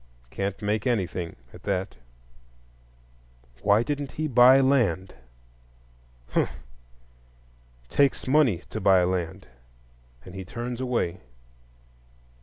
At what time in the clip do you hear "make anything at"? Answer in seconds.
0.63-1.61